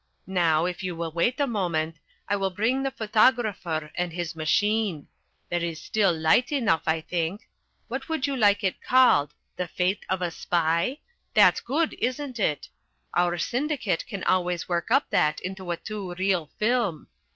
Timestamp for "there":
5.49-5.63